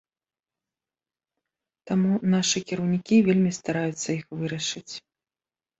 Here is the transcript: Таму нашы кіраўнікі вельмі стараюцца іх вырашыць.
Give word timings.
Таму 1.91 2.15
нашы 2.33 2.65
кіраўнікі 2.73 3.23
вельмі 3.29 3.51
стараюцца 3.61 4.05
іх 4.19 4.25
вырашыць. 4.43 4.89